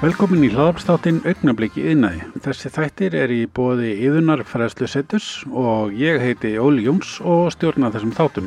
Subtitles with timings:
[0.00, 2.22] Velkomin í hlaðarpstáttinn Augnabliki yðnaði.
[2.40, 7.90] Þessi þættir er í bóði yðunar fræðslu setus og ég heiti Óli Jóns og stjórna
[7.92, 8.46] þessum þáttum.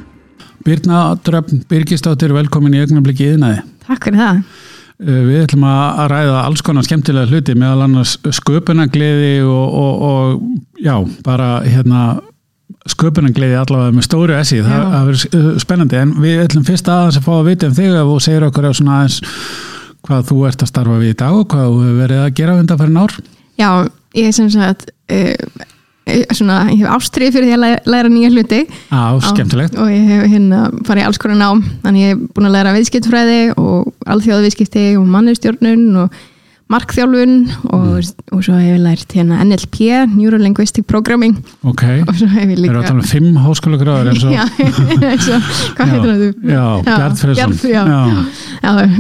[0.66, 3.60] Birna Dröfn Birgistóttir, velkomin í Augnabliki yðnaði.
[3.86, 4.40] Takk fyrir það.
[4.98, 10.82] Uh, Við ætlum að ræða alls konar skemmtilega hluti meðal annars sköpunagleiði og, og, og
[10.82, 10.96] já,
[11.28, 12.08] bara hérna
[12.90, 17.30] sköpunagleiði allavega með stóru essi, það, verður uh, spennandi en við ætlum fyrst aðeins að
[17.30, 19.22] fá að vita um þig ef þú segir okkur á svona aðeins
[20.08, 22.58] hvað þú ert að starfa við í dag og hvað þú hefur verið að gera
[22.60, 23.14] undan fyrir ár.
[23.62, 23.70] Já,
[24.20, 25.64] ég er sem sagt uh,
[26.36, 28.62] svona, ég hef ástrið fyrir því að læra, læra nýja hluti
[28.92, 29.78] Á, skemmtilegt.
[29.80, 33.40] og ég hef hérna farið alls konar nám þannig ég hef búin að læra viðskiptfræði
[33.56, 36.18] og alþjóðaviðskipti og mannustjórnun og
[36.74, 37.36] markþjálfun
[37.74, 39.78] og, og svo hef ég lært hérna NLP,
[40.16, 41.38] Neurolinguistic Programming.
[41.70, 44.44] Ok, ég við erum að tala um fimm háskóla gráður eins og Já,
[45.12, 46.24] eins og, hvað heitir það?
[46.24, 46.50] Þú?
[46.50, 46.66] Já,
[47.22, 47.38] Fredsson.
[47.38, 47.86] Bjarnfri, já.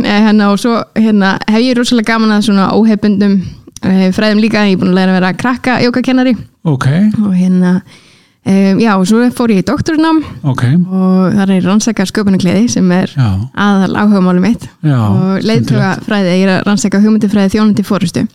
[0.05, 4.77] Hérna, og svo hérna, hef ég rosalega gaman að svona óhefbundum uh, fræðum líka, ég
[4.77, 6.87] er búin að læra að vera krakka jókakennari Ok,
[7.25, 7.79] og hérna
[8.45, 12.91] um, já, og svo fór ég í doktornám ok, og þar er rannsaka sköpunarkleði sem
[12.95, 14.97] er já, aðal áhugamáli mitt já.
[14.99, 18.27] og leiðtuga fræði, ég er að rannsaka hugmyndifræði þjónandi fórustu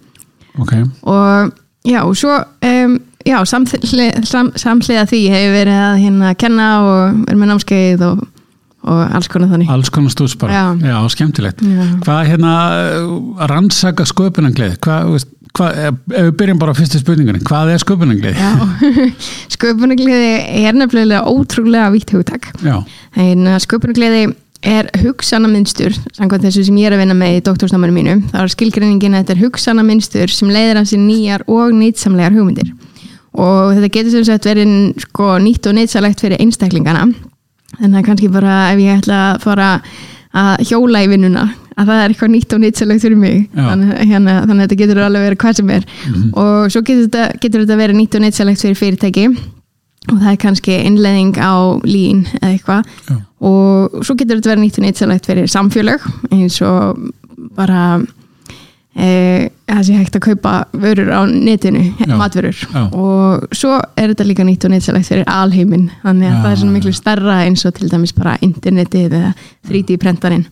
[0.59, 0.73] Ok,
[1.06, 1.53] og
[1.87, 2.34] já, og svo
[2.67, 8.05] um, já, samhliða, sam, því hef ég verið að hérna kenna og verið með námskeið
[8.09, 8.25] og,
[8.89, 10.65] og alls konar þannig alls konar stús bara.
[10.83, 10.98] Já.
[11.15, 11.62] Skemmtilegt.
[12.05, 12.55] Hvað hérna,
[13.03, 14.78] uh, rannsaka sköpunangleði?
[14.84, 18.39] Hvað, veist, hvað, ef ef við byrjum bara á fyrstu spurningunni, hvað er sköpunangleði?
[18.39, 19.06] Já,
[19.55, 20.34] sköpunargleði
[20.65, 22.53] er nefnilega ótrúlega vítt hugtak.
[22.65, 22.78] Já,
[23.19, 24.28] En sköpunargleði
[24.67, 28.17] er hugsanamynstur, samkvæmt þessu sem ég er að vinna með í doktorsnámanu mínu.
[28.33, 32.72] Það er skilgreiningin að þetta er hugsanamynstur sem leiðir af sér nýjar og nýtsamlegar hugmyndir.
[33.39, 34.72] Og þetta getur sem sagt verið
[35.05, 37.06] sko, nýtt og nýtsalegt fyrir einstaklingana.
[37.78, 39.70] Þannig að kannski bara ef ég ætla að fara
[40.39, 41.47] að hjóla í vinnuna
[41.79, 43.39] að það er eitthvað nýtt og nýtsalegt fyrir mig.
[43.55, 45.87] Þannig, hérna, þannig að þetta getur alveg verið hvað sem er.
[46.33, 49.27] Og svo getur þetta, getur þetta verið nýtt og nýtsalegt fyrir fyrirtæki.
[50.09, 52.93] Og það er kannski innleðing á lín eða eitthvað.
[53.49, 57.03] Og svo getur þetta verið nýtt og nýtsalegt fyrir samfélög eins og
[57.55, 57.83] bara
[58.99, 62.15] e, það sé hægt að kaupa vörur á netinu, Já.
[62.19, 62.59] matvörur.
[62.59, 62.89] Já.
[62.91, 66.41] og svo er þetta líka nýtt og nýtsalegt fyrir alheimin, þannig að Já.
[66.43, 69.34] það er svona miklu starra eins og til dæmis bara internetið eða
[69.71, 70.49] 3D prentarinn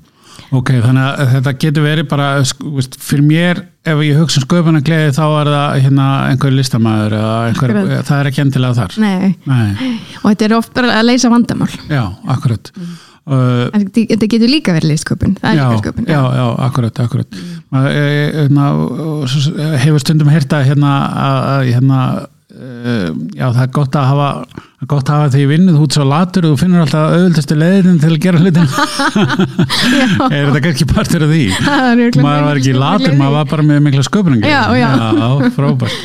[0.51, 4.47] ok, þannig að þetta getur verið bara, sk- veist, fyrir mér, ef ég hugsa um
[4.47, 9.01] sköpunangleði þá er það hérna einhver listamæður það er ekki endilega þar.
[9.03, 9.35] Nei.
[9.47, 9.91] Nei,
[10.23, 12.05] og þetta er oft bara að leysa vandamál já,
[12.37, 12.73] akkurat.
[12.77, 12.95] Mm.
[13.27, 15.65] Uh, en þetta getur líka verið listsköpun já,
[16.07, 17.39] já, já, akkurat, akkurat
[17.75, 18.67] Maður, e, e, hérna,
[19.83, 20.93] hefur stundum hérta hérna,
[21.27, 21.99] að, hérna
[23.37, 24.29] já, það er gott að hafa
[24.87, 28.11] gott að hafa því vinnuð út svo latur og þú finnur alltaf auðvöldastu leiðin til
[28.13, 28.69] að gera hlutin
[30.37, 31.43] er þetta kannski partur af því?
[32.27, 34.89] Maður var ekki mikil latur, maður var bara með mikla sköpunningi Já, já.
[34.95, 35.99] já, frábært.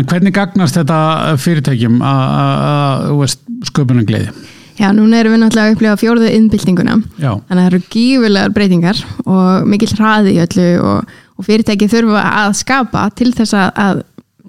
[0.00, 0.98] En hvernig gagnast þetta
[1.44, 4.32] fyrirtækjum að- veist, sköpuningleiði
[4.74, 8.54] Já, núna erum við náttúrulega að upplifa fjórðu innbyltinguna já, þannig að það eru gífurlegar
[8.56, 14.00] breytingar og mikill hraði í öllu og, og fyrirtæki þurfa að skapa til þess að,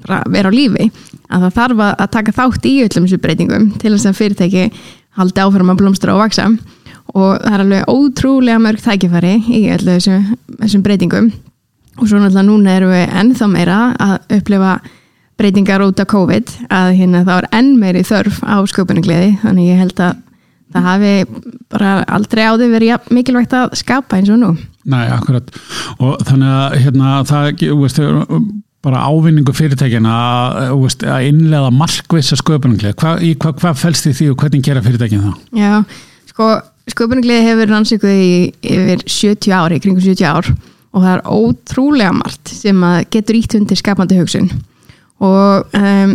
[0.05, 0.89] vera á lífi
[1.29, 4.65] að það þarf að taka þátt í öllum þessu breytingum til þess að fyrirtæki
[5.19, 6.49] haldi áfram að blómstra og vaksa
[7.13, 10.19] og það er alveg ótrúlega mörg tækifæri í öllu þessu,
[10.61, 11.31] þessum breytingum.
[11.95, 14.73] Og svo náttúrulega núna erum við ennþá meira að upplifa
[15.39, 19.35] breytingar út af COVID að hérna þá er enn meiri þörf á sköpunargleði.
[19.43, 20.21] Þannig ég held að
[20.75, 21.13] það hafi
[21.71, 24.51] bara aldrei áður verið mikilvægt að skapa eins og nú.
[24.85, 25.47] Nei, akkurat.
[25.97, 28.01] Og þannig að hérna, það veist,
[28.85, 31.71] bara ávinningu fyrirtækjana að, veist, að innlega
[33.01, 35.35] Hva, í hvað hva fælst í því og hvernig gera fyrirtækin það?
[35.57, 35.73] Já,
[36.29, 36.49] sko
[36.93, 38.29] sköpunargleði hefur rannsökuð í
[38.61, 40.51] yfir 70 ári, kringum 70 ár
[40.95, 44.47] og það er ótrúlega margt sem að getur ítt undir skapandi hugsun.
[45.25, 46.13] Og um,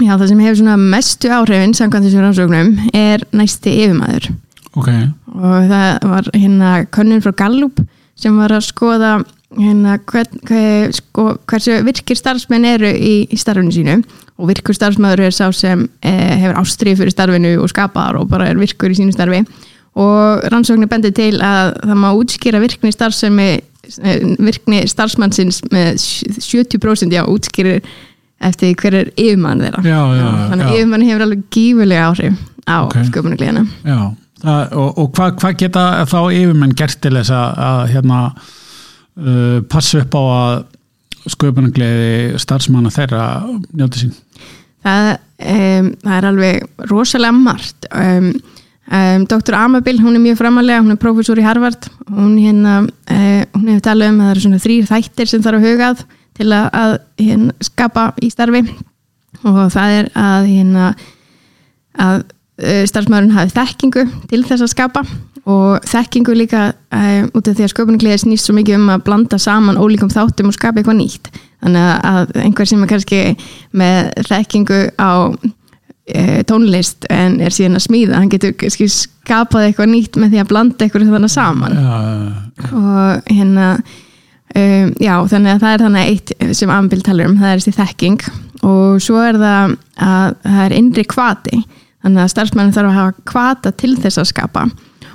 [0.00, 4.30] já, það sem hefur svona mestu áhrifin samkvæmt þessum rannsóknum er næsti yfirmaður.
[4.74, 4.88] Ok,
[5.36, 7.82] og það var hérna könnun frá Gallup
[8.18, 9.12] sem var að skoða
[9.58, 13.98] hérna hvern, hver, sko, hversu virkir starfsmenn eru í, í starfinu sínu
[14.34, 18.48] og virkur starfsmæður er sá sem eh, hefur ástrið fyrir starfinu og skapar og bara
[18.50, 19.44] er virkur í sínu starfi
[19.94, 27.14] og rannsóknir bendir til að það má útskýra virkni starfsemi eh, virkni starfsmannsins með 70%
[27.14, 27.84] já, útskýrir
[28.44, 32.78] eftir hver er yfirmann þeirra Já, já, þannig að yfirmann hefur alveg gífulega áhrif á
[32.82, 32.96] Ok.
[32.96, 33.06] okay.
[34.42, 38.20] það, og, og hvað hva geta þá yfirmenn gert til þess að hérna
[39.20, 40.56] uh, passa upp á að
[41.34, 43.22] sköpuningleiði starfsmanna þeirra
[43.72, 44.16] njóti sín?
[44.84, 48.34] það, um, það er alveg rosalega margt um,
[48.84, 49.54] Um, Dr.
[49.56, 53.80] Amabil, hún er mjög framalega, hún er prófessor í Harvard hún, hérna, uh, hún hefur
[53.86, 56.02] talað um að það eru svona þrýr þættir sem þarf að hugað
[56.36, 58.60] til að, að hérna, skapa í starfi
[59.40, 60.90] og það er að, hérna,
[61.96, 65.04] að uh, starfsmæðurinn hafi þekkingu til þess að skapa
[65.50, 69.40] og þekkingu líka uh, út af því að sköpunarkliði snýst svo mikið um að blanda
[69.40, 71.28] saman ólíkum þáttum og skapa eitthvað nýtt.
[71.64, 73.20] Þannig að einhver sem er kannski
[73.72, 75.12] með þekkingu á
[76.04, 78.52] Eh, tónlist en er síðan að smíða hann getur
[78.92, 81.78] skapað eitthvað nýtt með því að blanda eitthvað þannig saman.
[81.80, 83.68] Já, og hérna
[84.52, 87.74] um, já þannig að það er þannig eitt sem Ambil talar um, það er þessi
[87.78, 88.26] þekking.
[88.68, 89.72] Og svo er það
[90.10, 94.30] að það er innri kvati þannig að starfsmænin þarf að hafa kvata til þess að
[94.34, 94.66] skapa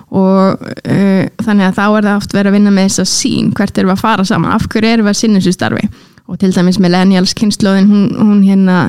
[0.10, 3.52] og uh, þannig að þá er það oft verið að vinna með þess að sín
[3.58, 5.86] hvert er við að fara saman, af hverju er við að sinna þessu starfi?
[6.30, 8.80] Og til dæmis millennials kynnslóðin hún, hún hérna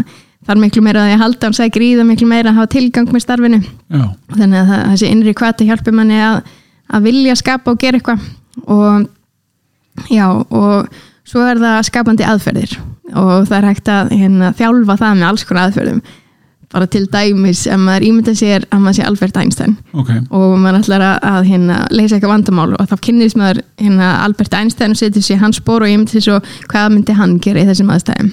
[0.49, 3.13] þar miklu meira að ég halda hann sækir í það miklu meira að hafa tilgang
[3.13, 3.61] með starfinu.
[3.61, 4.05] Já,
[4.37, 6.41] þannig að það, þessi innri kvati hjálpur manni að,
[6.89, 8.25] að vilja skapa og gera eitthvað.
[8.65, 12.79] Og já og svo er það skapandi aðferðir.
[13.11, 16.03] Og það er hægt að hérna, þjálfa það með alls konar aðferðum
[16.71, 20.11] bara til dæmis ef maður ímynda sér að maður sé Albert Einstein ok.
[20.31, 24.55] og maður ætlar að, að hérna, leysa eitthvað vandamál og þá kynnist maður hérna, Albert
[24.55, 26.39] Einstein og setur sér hans spór og ímynda sér svo
[26.71, 28.31] hvað myndi hann gera í þessum aðstæðum?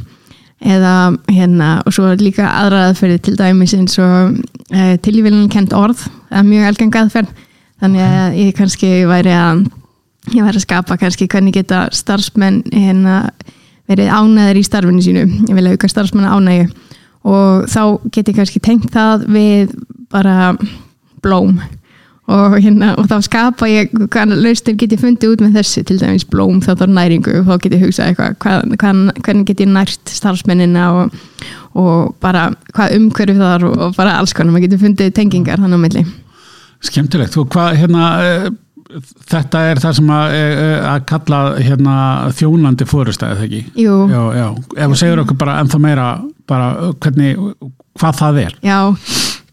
[0.68, 0.94] Eða
[1.30, 4.40] hérna og svo líka aðra aðferði til dæmis eins og
[4.74, 7.44] e, tilvílun kent orð það er mjög algeng aðferð.
[7.78, 9.68] Þannig að ég kannski væri að
[10.34, 13.20] ég væri að skapa kannski hvernig geta starfsmenn hérna
[13.88, 15.28] verið ánæðir í starfinu sínu.
[15.46, 16.72] Ég vil auka starfsmenn ánægju
[17.28, 17.82] og þá
[18.14, 19.74] get ég kannski tengt það við
[20.14, 20.54] bara
[21.24, 21.58] blóm.
[22.28, 25.96] Og, hérna, og þá skapa ég hvaða lausnir get ég fundið út með þessi til
[26.02, 29.64] dæmis blóm þá þarf næringu og þá get ég hugsað eitthvað hvað, hvað, hvernig get
[29.64, 31.16] ég nært starfsmennina og,
[31.80, 35.84] og bara hvað umhverju þar og bara alls konar maður getur fundið tengingar þannig á
[35.86, 36.04] milli.
[36.84, 37.40] Skemmtilegt.
[37.40, 38.50] Og hvað hérna eh,
[39.28, 41.96] þetta er það sem að, eh, að kalla hérna
[42.38, 43.64] þjónandi fórustæði þegar ekki?
[43.84, 44.48] Jú, já, já,
[44.78, 46.10] ef þú segir okkur bara ennþá meira
[46.48, 47.42] bara hvernig,
[48.00, 48.60] hvað það er.
[48.64, 48.80] Já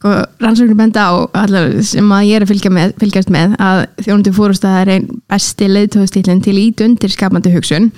[0.05, 3.81] sko, rannsóknir benda á allar, sem að ég er að fylgja með, fylgjast með að
[4.05, 7.91] þjónandi fórustæði er einn besti leiðtóðstílinn til ít undir skapandi hugsun.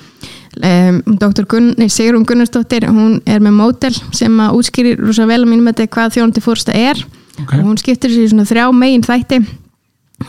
[0.62, 1.44] Um, Dr.
[1.50, 5.68] Gunn, nei, Sigrun Gunnarsdóttir hún er með mótel sem að útskýrir rosa vel að mínum
[5.72, 7.04] þetta hvað þjónandi fórustæði er.
[7.42, 9.42] Ok, og hún skiptir sér í svona þrjá megin þætti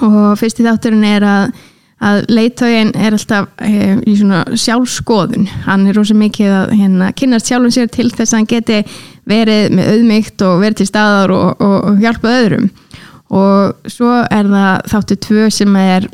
[0.02, 1.52] og fyrsti þátturinn er að,
[2.04, 7.50] að leiðtögin er alltaf e, í svona sjálfskoðun hann er rosa mikið að hérna, kynast
[7.50, 8.82] sjálfum sér til þess að hann geti
[9.28, 12.70] verið með auðmygt og verið til staðar og, og, og hjálpa öðrum.
[13.28, 16.08] Og svo er það þáttu tvö sem er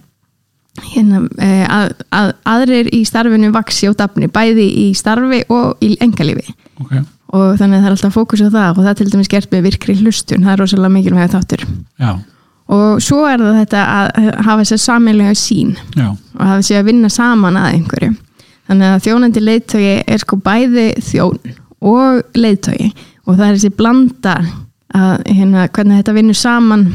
[0.94, 5.94] hérna, e, að, að aðrir í starfinu vaksi og dafni bæði í starfi og í
[6.02, 6.96] engalífi ok,
[7.34, 8.78] og þannig að það er alltaf fókus á það.
[8.78, 10.46] Og það til dæmis gert með virkri hlustun.
[10.46, 11.66] Það er rosalega mikilvæg þáttur.
[12.02, 12.12] Já,
[12.74, 16.10] og svo er það þetta að hafa þess að sammelega sín já.
[16.10, 18.12] og hafa þessi að vinna saman að einhverju.
[18.70, 22.94] Þannig að þjónandi leiðtögi er sko bæði þjón og leiðtögi
[23.28, 24.36] og það er þessi blanda
[24.94, 26.86] að hérna, hvernig þetta vinnur saman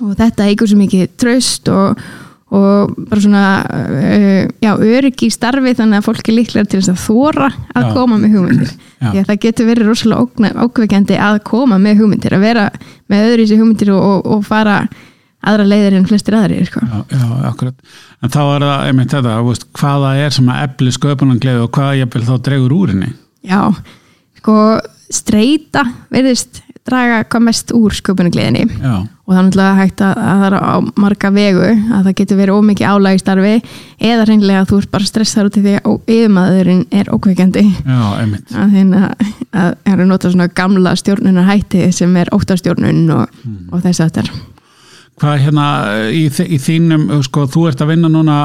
[0.00, 2.00] og þetta eigur svo mikið tröst og,
[2.52, 6.92] og bara svona uh, já, öryggi í starfi þannig að fólk er líklega til þess
[6.92, 7.92] að þóra að Já.
[7.96, 8.74] koma með hugmyndir.
[9.02, 12.66] Því að það getur verið rosalega ókveikjandi að koma með hugmyndir að vera
[13.12, 14.78] með öðru í sig hugmyndir og, og, og fara
[15.42, 16.82] aðra leiðir en flestir aðrir sko.
[16.86, 17.94] Já, já, akkurat.
[18.22, 21.72] En þá er það einmitt þetta, þú veist, hvaða er sem að efli sköpunangleði og
[21.74, 23.10] hvaða jafnvel þá dregur úr henni.
[23.42, 23.62] Já,
[24.38, 24.56] sko
[25.12, 30.46] streyta verðist draga hvað mest úr sköpunargleðinni Já, og er náttúrulega hægt að, að það
[30.48, 33.52] er á marga vegu að það getur verið ómikið álæg í starfi
[34.10, 37.64] eða reynlega að þú ert bara stressar út í því að yfirmaðurinn er ókveikjandi.
[37.86, 38.50] Já, einmitt.
[38.50, 43.38] að þeirna að það eru notað svona gamla stjórnunar hætti sem er óttastjórnun og,
[43.70, 44.32] og þess að þetta er
[45.22, 45.64] Hvað hérna
[46.10, 48.36] í, í þínum, sko, þú ert að vinna núna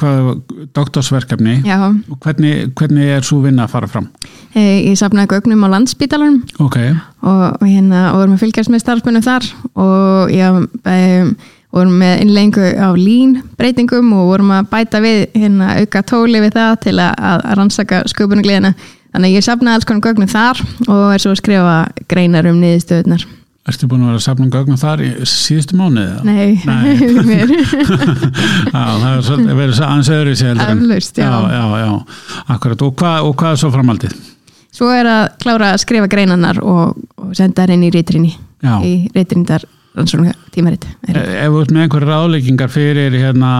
[0.00, 1.60] doktorsverkefni.
[2.10, 4.08] Og hvernig, hvernig er svo vinna að fara fram?
[4.54, 6.76] ég safnaði gögnum á landsbítalunum Ok,
[7.22, 9.46] og, og hérna og vorum að fylgjast með starfsmunum þar.
[9.74, 11.30] Og já, um,
[11.74, 16.58] vorum með innlengu á lín breytingum og vorum að bæta við hérna auka tóli við
[16.58, 18.74] það til að, að rannsaka sköpunugliðina
[19.14, 21.78] þannig að ég safnaði alls konar gögnum þar og er svo að skrifa
[22.10, 23.26] greinar um niðurstöðunar
[23.70, 26.04] ertu búin að vera að safna gögnum þar í síðustu mánuði?
[26.10, 26.24] eða?
[26.24, 27.24] Nei, Nei.
[27.30, 27.52] mér
[28.74, 31.28] Já, það er svolítið verið aðeins öðru í sig heldur Eflaust, já.
[31.30, 31.92] já, já, já,
[32.56, 32.84] akkurat.
[32.88, 34.16] Og hvað, og hvað er svo framaldið?
[34.74, 38.32] Svo er að klára að skrifa greinarnar og, og senda inn í reytrinni
[38.84, 39.62] í reytrindar
[39.94, 43.50] rannsóknar tímarit E- Ef þú ert með einhverja ráðleikingar fyrir hérna,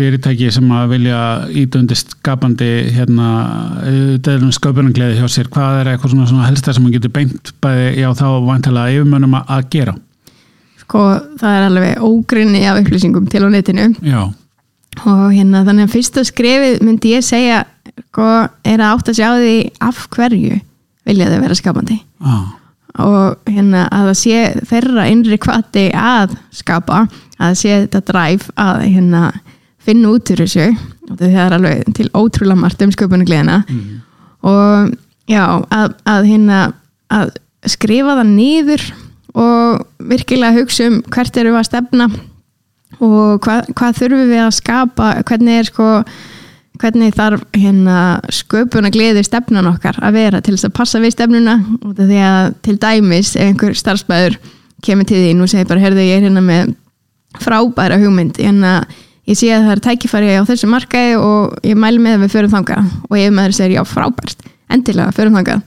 [0.00, 1.22] fyrirtæki sem að vilja
[1.62, 3.30] ídundi skapandi hérna,
[4.24, 7.90] deilum sköpunangleði hjá sér, hvað er eitthvað svona, svona helsta sem maður getur beint bæði
[8.00, 9.96] já þá vantilega yfirmönnum að, gera?
[10.90, 11.06] sko
[11.38, 13.90] það er alveg ógrinni af upplýsingum til á netinu.
[14.02, 14.22] Já,
[15.06, 17.62] og hérna þannig að fyrsta skrefið myndi ég segja
[18.08, 18.26] sko,
[18.66, 19.54] er að átt að sjá því
[19.86, 20.58] af hverju
[21.06, 22.00] vilja þau vera skapandi.
[22.26, 22.34] Á,
[23.06, 24.40] og hérna að það sé
[24.72, 27.04] þeirra innri kvati að skapa
[27.40, 29.24] að sé þetta dræf að hérna
[29.84, 30.70] finna út úr þessu.
[31.10, 33.86] Það er alveg til ótrúlega margt um sköpunargleðina mm,
[34.46, 34.92] og
[35.30, 35.44] já,
[35.74, 36.58] að, að hérna
[37.10, 37.32] að
[37.68, 38.84] skrifa það niður
[39.40, 42.10] og virkilega hugsa um hvert eru við að stefna
[43.00, 45.88] og hvað, hvað þurfum við að skapa hvernig er sko
[46.80, 47.96] hvernig þarf hérna
[48.32, 51.58] sköpuna gleði stefnan okkar að vera til þess að passa við stefnuna.
[51.84, 54.38] Og því að til dæmis ef einhver starfsbæður
[54.84, 56.72] kemur til þín og segir bara, herðu ég er hérna með
[57.40, 58.78] frábæra hugmynd hérna
[59.30, 62.34] ég sé að það er tækifæri á þessu markaði og ég mæli með að við
[62.34, 62.92] förum þangað.
[63.08, 65.64] Og ef maður segir já frábært, endilega förum þangað.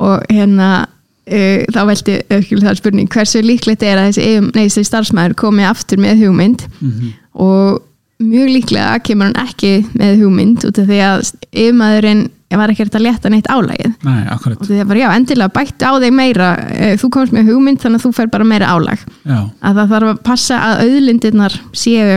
[0.00, 4.88] Og hérna uh, þá velti ökkul það spurning hversu líklegt er að þessi, nei, þessi
[4.88, 6.66] starfsmæður komi aftur með hugmynd?
[6.80, 7.86] Mhm, og
[8.20, 12.26] mjög líklega kemur hann ekki með hugmynd út af því að yfirmaðurinn
[12.58, 15.86] var ekki hægt að leta neitt álægið nei, og því að bara já, endilega bætti
[15.86, 19.04] á þig meira eh, þú komst með hugmynd þannig að þú fer bara meira álag.
[19.22, 22.16] Já, að það þarf að passa að auðlindirnar séu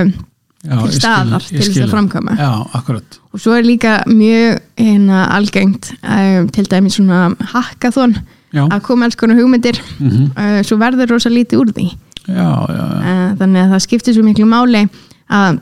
[0.64, 1.84] já, til skil- staðar ég til þess skil.
[1.88, 2.38] að framkvæma.
[2.40, 3.20] Já, akkurat.
[3.34, 8.16] Og svo er líka mjög hérna, algengt um, til dæmis svona hackathon
[8.54, 9.80] já, að koma alls konar hugmyndir.
[10.00, 11.88] Mhm, uh, svo verður rosa lítið úr því.
[12.30, 14.86] Uh, þannig að það skiptir svo miklu máli
[15.34, 15.60] að,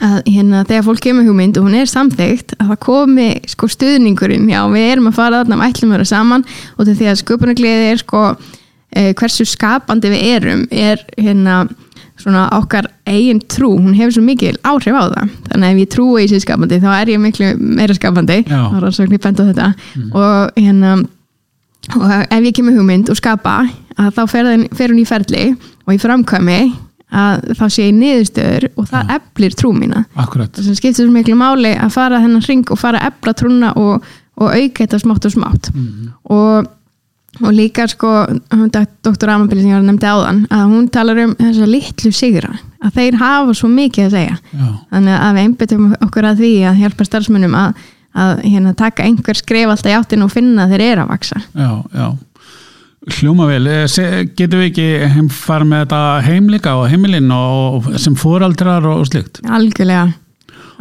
[0.00, 4.48] að hérna, þegar fólk kemur hugmynd og hún er samþygt að það komi sko stuðningurinn.
[4.48, 6.44] Já við erum að fara þarna, við ætlum að vera saman.
[6.78, 11.64] Og því að sköpunargleði er sko uh, hversu skapandi við erum er hérna
[12.24, 15.90] svona okkar eigin trú, hún hefur svo mikil áhrif á það, þannig að ef ég
[15.92, 18.38] trúi í sér skapandi þá er ég miklu meira skapandi.
[18.48, 18.62] Já.
[18.70, 19.68] og rannsóknir benda á þetta.
[20.16, 20.94] Og hérna
[21.94, 23.58] og ef ég kemur hugmynd og skapa
[23.98, 25.44] þá fer, þinn- fer hún í ferli
[25.84, 26.58] og í framkvæmi
[27.14, 30.00] að þá sé ég niðurstöður og það eflir trú mína.
[30.18, 30.50] Akkurat.
[30.56, 33.68] Það sem skiptir svo miklu máli að fara þennan hring og fara að efla trúna
[33.78, 34.08] og,
[34.40, 35.68] og auka þetta smátt og smátt.
[35.74, 36.08] Mhm.
[36.32, 36.72] og,
[37.42, 38.10] og líka sko
[39.04, 42.52] doktor Amabili sem ég var nefndi áðan að hún talar um þessa litlu sigra
[42.84, 44.36] að þeir hafa svo mikið að segja.
[44.52, 47.82] Já, þannig að við einbyttum okkur að því að hjálpa starfsmönnum að,
[48.24, 51.40] að hérna, taka einhver skref alltaf í áttin og finna að þeir eru að vaksa
[51.42, 52.08] já, já.
[53.18, 58.14] Hljóma vel, Eh, getum við ekki fara með þetta heim líka og heimilinn og sem
[58.16, 59.42] fóraldrar og slíkt?
[59.44, 60.14] Algjörlega.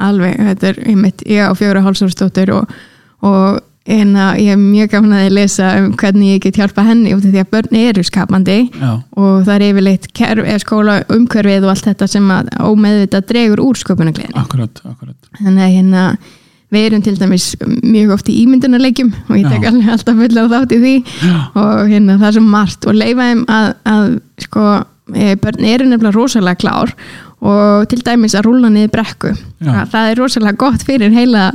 [0.03, 2.71] Alveg, þetta er einmitt ég á fjóra hálsórstóttur og,
[3.27, 7.15] og en að ég er mjög gafn að lesa um hvernig ég get hjálpa henni
[7.15, 8.59] út af því að börn eru skapandi.
[8.79, 13.27] Já, og það er yfirleitt kerf, eða skóla umhverfið og allt þetta sem að ómeðvitað
[13.33, 15.17] dregur úr sköpunargleðin akkurat, akkurat.
[15.41, 16.05] Þannig að hérna
[16.73, 17.49] við erum til dæmis
[17.83, 20.95] mjög oft í ímyndunarleikjum og ég tek alveg alltaf fulla þátt í því.
[21.19, 24.07] Já, og hérna það er svo margt og leifa þeim að, að
[24.47, 24.65] sko,
[25.11, 26.95] e, börn eru nefnilega rosalega klár
[27.43, 29.35] og til dæmis að rúla niður brekku.
[29.59, 31.51] Það, það er rosalega gott fyrir heila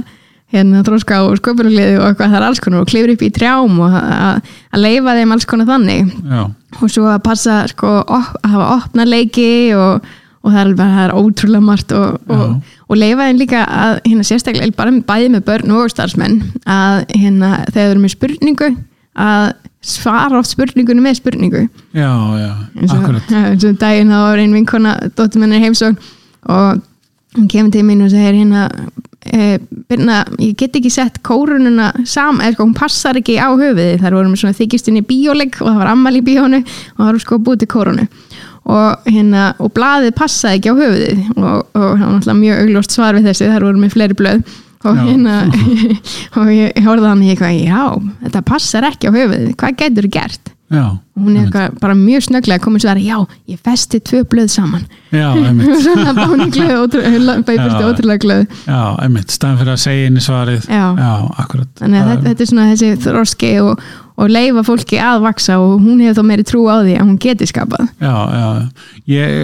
[0.54, 3.82] hérna þróska og sköpunarliði og eitthvað það er alls konar og klifur upp í trjám
[3.84, 6.14] og að, leifa þeim alls konar þannig.
[6.24, 6.40] Já,
[6.78, 10.08] og svo að passa sko, að hafa opna leiki og,
[10.40, 14.28] og það, er, það er ótrúlega margt og, og, og leifa þeim líka að hérna
[14.30, 18.70] sérstaklega bara bæði með börn og starfsmenn að hérna þegar þeir eru með spurningu
[19.18, 19.48] að
[19.84, 21.66] svara oft spurningunum með spurningu.
[21.96, 22.50] Já, já,
[22.88, 23.28] akkurat.
[23.30, 25.98] Eins og um daginn þá var ein vinkona dóttir minni heimsókn
[26.48, 26.80] og
[27.36, 28.66] hún kemur til mín og segir hérna
[29.32, 29.58] e,
[29.90, 34.18] byrna, ég get ekki sett kórununa saman, eða sko hún passar ekki á höfuði þar
[34.18, 37.40] vorum við svona þykistinni bíóleik og það var ammali í bíónu og það var sko
[37.42, 38.06] búið til kórunu.
[38.68, 41.20] Og hérna og blaðið passaði ekki á höfuðið.
[41.38, 44.42] Og, það var náttúrulega mjög augljóst svar við þessi þar vorum við fleiri blöð
[44.84, 45.02] og Já.
[45.08, 45.38] hérna
[46.38, 47.82] og ég, horfði hann í eitthvað já,
[48.26, 50.54] þetta passar ekki á höfuðið hvað getur gert?
[50.68, 53.16] já, og hún er eitthvað bara mjög snögglega komið svo að já,
[53.48, 54.82] ég festi tvö blöð saman.
[55.08, 55.78] Já, einmitt.
[55.84, 56.98] Svona báni glöð,
[57.46, 57.86] bæpist Já.
[57.88, 58.58] ótrúlega glöð.
[58.68, 60.68] Já, einmitt, staðan fyrir að segja inn í svarið.
[60.68, 60.84] Já.
[61.40, 61.72] akkurat.
[61.80, 63.88] Þannig að þetta, þetta er svona þessi þroski og,
[64.20, 67.20] og leifa fólki að vaksa og hún hefur þá meiri trú á því að hún
[67.24, 67.88] geti skapað.
[68.04, 68.48] Já, já,
[69.16, 69.38] ég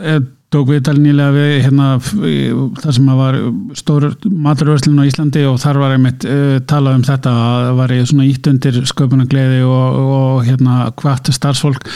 [0.00, 1.88] eh, tók viðtal nýlega við hérna
[2.26, 3.36] í- þar sem var
[3.78, 7.94] stór maturvörslun á Íslandi og þar var einmitt uh, talað um þetta að það var
[8.10, 11.86] svona ítt undir sköpunagleði og, og hérna hvart starfsfólk.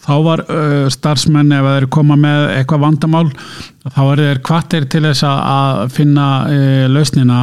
[0.00, 3.26] Þá var uh, starfsmenn ef þeir koma með eitthvað vandamál
[3.86, 7.40] þá er þeir kvartir til þess að- finna uh, lausnina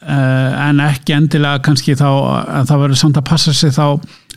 [0.00, 3.82] en ekki endilega kannski þá að það verður samt að passa sig þá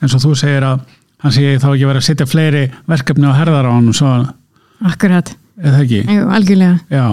[0.03, 0.81] eins og þú segir að
[1.23, 4.09] hann segir þá ekki verið að setja fleiri verkefni á herðar á hann svo
[4.91, 6.03] akkurat, eða ekki?
[6.07, 6.77] Jú, algjörlega.
[6.93, 7.05] Já,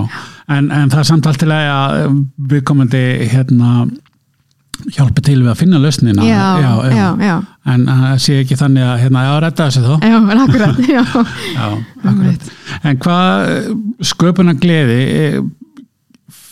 [0.56, 1.98] en, en það er samt allt til að
[2.52, 3.74] viðkomandi hérna
[4.94, 6.24] hjálpa til við að finna lausnina.
[6.24, 6.42] Já,
[6.88, 7.34] já, já,
[7.68, 9.94] en það sé ekki þannig að hérna, já, redda þessu þó.
[10.08, 11.02] Já, en akkurat já,
[11.54, 11.66] já,
[12.00, 12.52] akkurat.
[12.82, 15.00] en hvað sköpuna gleði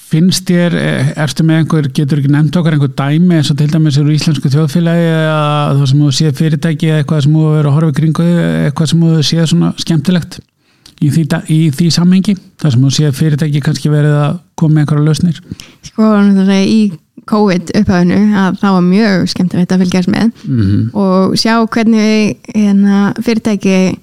[0.08, 0.74] finnst þér,
[1.20, 4.48] erstu með einhver getur ekki nefnt okkar einhver dæmi eins og til dæmis eru íslensku
[4.52, 5.42] þjóðfélagi eða
[5.74, 8.28] það sem þú séð fyrirtæki eða eitthvað sem þú verið að horfa kringu
[8.68, 10.38] eitthvað sem þú séð svona skemmtilegt
[10.98, 11.24] í því,
[11.54, 15.42] í því samhengi það sem þú séð fyrirtæki kannski verið að koma með einhverja lausnir?
[15.86, 16.10] Sko,
[16.58, 16.80] í
[17.28, 20.84] COVID upphafinu að það var mjög skemmtilegt að fylgjast með mm -hmm.
[20.96, 23.98] og sjá hvernig hérna, fyrirtæki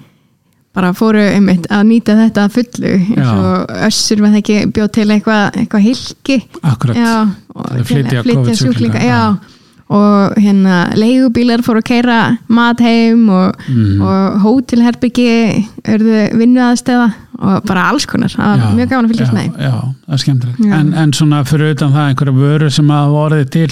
[0.76, 5.08] bara fóru einmitt að nýta þetta fullu eins og össur var það ekki bjóð til
[5.16, 7.14] eitthvað eitthva hilki Akkurat, já,
[7.88, 9.22] flytja, flytja sjúklinga já,
[9.94, 14.00] og hérna leigubílar fóru að keira mat heim og, mm.
[14.02, 15.36] og hótelherbyggi
[15.94, 19.76] örðu vinnu aðstöða og bara alls konar, það var mjög gafan að fylgjast með Já,
[20.08, 23.68] það er skemmtilegt, en, en svona fyrir utan það einhverja vöru sem að orðið til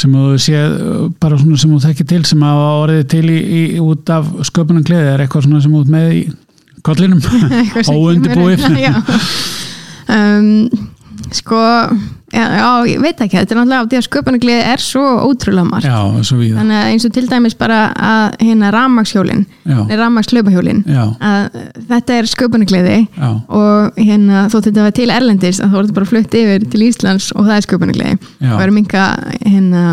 [0.00, 0.76] sem þú séð
[1.24, 4.86] bara svona sem þú þekkir til sem að orðið til í, í, út af sköpunum
[4.86, 6.22] gleði er eitthvað svona sem út með í
[6.86, 7.20] kollinum,
[7.96, 8.64] óundibúið
[10.20, 10.70] um,
[11.30, 11.58] Sko
[12.30, 15.88] Já, já, ég veit ekki, þetta er náttúrulega því að sköpunagliði er svo ótrúlega margt.
[15.88, 19.42] Já, svo þannig að eins og til dæmis bara að hérna ramagshjólin
[20.00, 20.84] ramagslöpahjólin
[21.90, 22.98] þetta er sköpunagliði
[23.48, 27.32] og hérna þó þetta var til Erlendis að þú voru bara flutt yfir til Íslands
[27.34, 28.14] og það er sköpunagliði
[28.52, 29.08] og er minga
[29.42, 29.84] hérna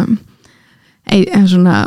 [1.07, 1.79] eða svona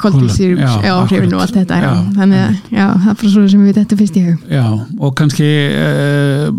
[0.00, 1.92] koldísýrjus og hrifinu og allt þetta já.
[2.16, 4.50] þannig að já, það er bara svona sem við þetta fyrst í hug.
[4.52, 4.64] Já,
[5.00, 6.50] og kannski uh,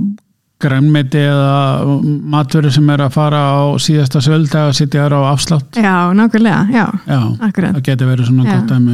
[0.62, 1.98] grænmeti eða
[2.34, 5.78] matvöru sem er að fara á síðasta svölda og sitja þar á afslátt.
[5.78, 8.88] Já, nákvæmlega, já, já það getur verið svona gott um,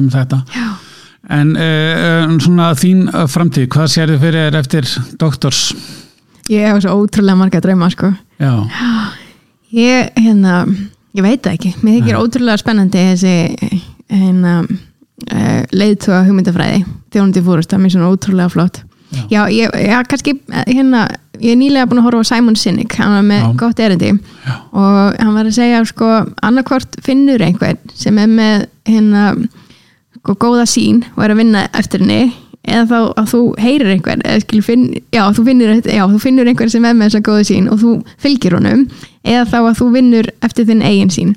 [0.00, 0.42] um þetta.
[0.54, 0.68] Já.
[1.36, 5.64] en uh, svona þín framtíð, hvað sér þið fyrir eftir doktors?
[6.50, 8.12] Ég hef svo ótrúlega marga drauma sko.
[8.40, 8.54] Já.
[9.74, 10.62] Ég, hérna,
[11.14, 11.74] ég veit það ekki.
[11.82, 13.34] Mér þykir ótrúlega spennandi þessi
[14.10, 14.54] hérna
[15.74, 20.36] leiðtóa hugmyndafræði þjónundi fórust, það er mér svona ótrúlega flott Já, já ég, ég, kannski,
[20.68, 21.06] hérna,
[21.40, 23.48] ég er nýlega búin að horfa á Simon Sinek, hann var með já.
[23.62, 24.12] gott erindi.
[24.46, 24.54] Já.
[24.70, 26.10] og hann var að segja sko,
[26.46, 29.24] annarkvort finnur einhver sem er með hérna
[30.20, 32.30] sko, góða sín og er að vinna eftir henni
[32.60, 36.70] eða þá að þú heyrir einhver eða finn, já, þú finnur, já, þú finnur einhver
[36.70, 38.86] sem er með þessa góða sín og þú fylgir honum
[39.24, 41.36] eða þá að þú vinnur eftir þinn eigin sín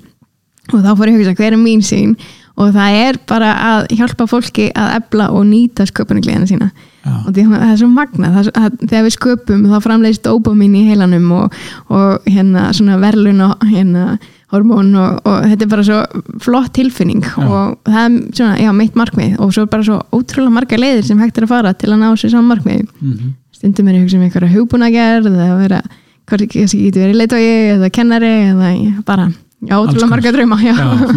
[0.71, 2.15] og þá fór ég að hugsa hver er mín sín
[2.59, 6.69] og það er bara að hjálpa fólki að ebla og nýta sköpunargleðina sína
[7.03, 7.15] Já.
[7.27, 11.25] og það er svo magna það, að, þegar við sköpum þá framleist óbáminn í heilanum
[11.35, 11.57] og,
[11.91, 14.05] og hérna svona verlun og hérna
[14.53, 15.99] hormón og, og þetta er bara svo
[16.45, 17.43] flott tilfinning já.
[17.43, 21.09] og það er svona, já, mitt markmið og svo er bara svo ótrúlega marga leiðir
[21.09, 23.33] sem hægt er að fara til að ná sér saman markmið mm -hmm.
[23.59, 25.81] stundum er ég hugsa um einhverja hugbúnagerð eða að vera,
[26.25, 27.43] hvað getur verið leitói
[27.75, 29.31] eða kennari eða bara
[29.63, 30.57] Já, ótrúlega marga drauma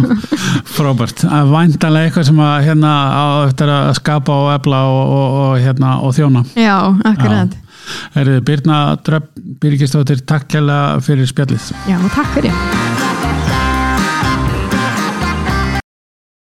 [0.77, 5.53] Frábært, væntalega eitthvað sem að hérna á eftir að skapa og efla og, og, og,
[5.63, 6.43] hérna, og þjóna.
[6.55, 6.77] Já,
[7.11, 7.55] akkurat.
[8.19, 9.31] Erið Birna Dröpp,
[9.61, 11.71] Birgistóttir, takk kjærlega fyrir spjallið.
[11.87, 13.66] Já, takk fyrir